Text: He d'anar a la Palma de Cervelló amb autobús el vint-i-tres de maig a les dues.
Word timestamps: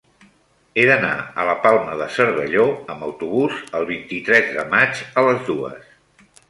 He 0.79 0.85
d'anar 0.91 1.11
a 1.43 1.45
la 1.49 1.53
Palma 1.67 1.99
de 2.01 2.07
Cervelló 2.17 2.65
amb 2.95 3.07
autobús 3.11 3.61
el 3.81 3.89
vint-i-tres 3.95 4.53
de 4.59 4.69
maig 4.77 5.07
a 5.23 5.31
les 5.31 5.49
dues. 5.55 5.99